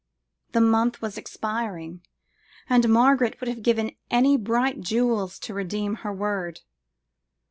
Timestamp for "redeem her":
5.53-6.11